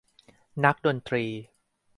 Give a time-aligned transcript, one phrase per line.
[0.63, 1.23] นักดนตรี